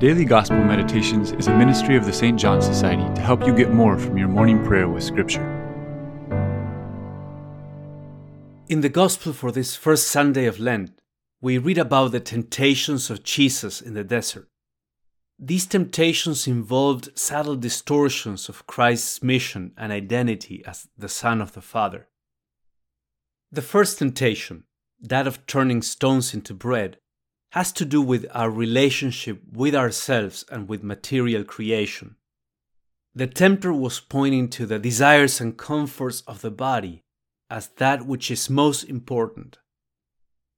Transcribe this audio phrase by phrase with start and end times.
[0.00, 2.40] Daily Gospel Meditations is a ministry of the St.
[2.40, 5.44] John Society to help you get more from your morning prayer with Scripture.
[8.70, 11.02] In the Gospel for this first Sunday of Lent,
[11.42, 14.48] we read about the temptations of Jesus in the desert.
[15.38, 21.60] These temptations involved subtle distortions of Christ's mission and identity as the Son of the
[21.60, 22.08] Father.
[23.52, 24.64] The first temptation,
[24.98, 26.96] that of turning stones into bread,
[27.50, 32.16] has to do with our relationship with ourselves and with material creation.
[33.14, 37.02] The tempter was pointing to the desires and comforts of the body
[37.50, 39.58] as that which is most important.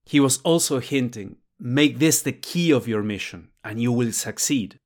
[0.05, 4.79] He was also hinting make this the key of your mission and you will succeed.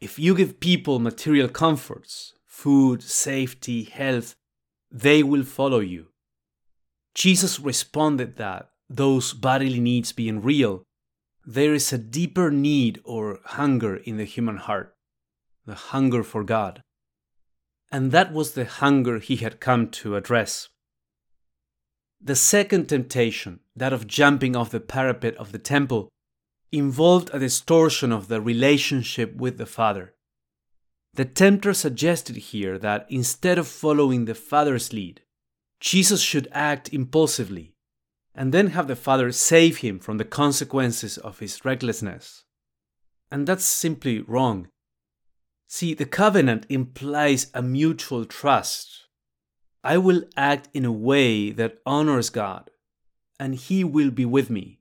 [0.00, 4.34] If you give people material comforts, food, safety, health,
[4.90, 6.08] they will follow you.
[7.14, 10.82] Jesus responded that, those bodily needs being real,
[11.50, 14.94] there is a deeper need or hunger in the human heart
[15.64, 16.82] the hunger for God.
[17.90, 20.68] And that was the hunger he had come to address.
[22.20, 26.10] The second temptation, that of jumping off the parapet of the temple,
[26.70, 30.14] involved a distortion of the relationship with the Father.
[31.14, 35.22] The tempter suggested here that instead of following the Father's lead,
[35.80, 37.74] Jesus should act impulsively
[38.38, 42.44] and then have the Father save him from the consequences of his recklessness.
[43.32, 44.68] And that's simply wrong.
[45.66, 49.06] See, the covenant implies a mutual trust.
[49.82, 52.70] I will act in a way that honors God,
[53.40, 54.80] and He will be with me.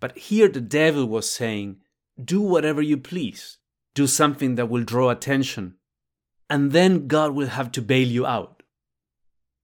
[0.00, 1.76] But here the devil was saying,
[2.22, 3.58] Do whatever you please,
[3.94, 5.76] do something that will draw attention,
[6.50, 8.59] and then God will have to bail you out.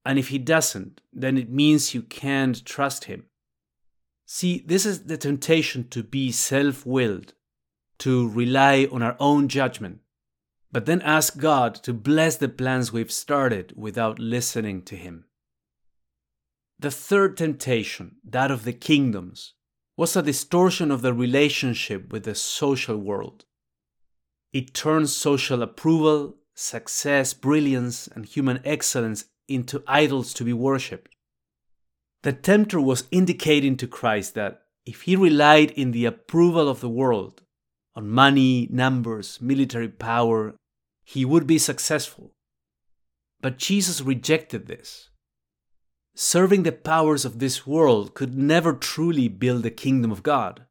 [0.06, 3.24] And if he doesn't, then it means you can't trust him.
[4.24, 7.34] See, this is the temptation to be self willed,
[7.98, 9.98] to rely on our own judgment,
[10.70, 15.24] but then ask God to bless the plans we've started without listening to him.
[16.78, 19.54] The third temptation, that of the kingdoms,
[19.96, 23.44] was a distortion of the relationship with the social world.
[24.52, 31.14] It turns social approval, success, brilliance, and human excellence into idols to be worshipped.
[32.22, 36.88] The tempter was indicating to Christ that if he relied in the approval of the
[36.88, 37.42] world,
[37.94, 40.54] on money, numbers, military power,
[41.04, 42.34] he would be successful.
[43.40, 45.10] But Jesus rejected this.
[46.14, 50.66] Serving the powers of this world could never truly build the kingdom of God,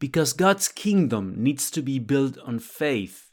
[0.00, 3.30] because God's kingdom needs to be built on faith.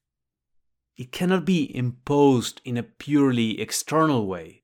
[0.98, 4.61] It cannot be imposed in a purely external way.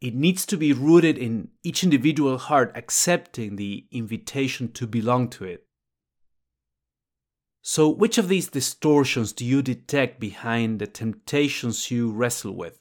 [0.00, 5.44] It needs to be rooted in each individual heart accepting the invitation to belong to
[5.44, 5.66] it.
[7.62, 12.78] So, which of these distortions do you detect behind the temptations you wrestle with?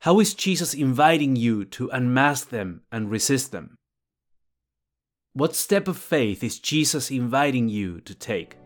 [0.00, 3.76] How is Jesus inviting you to unmask them and resist them?
[5.32, 8.56] What step of faith is Jesus inviting you to take?